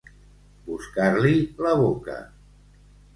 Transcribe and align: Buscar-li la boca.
Buscar-li 0.69 1.33
la 1.65 1.73
boca. 1.83 2.17